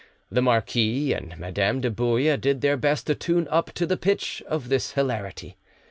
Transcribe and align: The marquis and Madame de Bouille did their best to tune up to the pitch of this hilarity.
The 0.31 0.41
marquis 0.41 1.13
and 1.13 1.37
Madame 1.37 1.79
de 1.79 1.91
Bouille 1.91 2.35
did 2.35 2.61
their 2.61 2.75
best 2.75 3.05
to 3.05 3.13
tune 3.13 3.47
up 3.51 3.71
to 3.73 3.85
the 3.85 3.97
pitch 3.97 4.41
of 4.47 4.67
this 4.67 4.93
hilarity. 4.93 5.57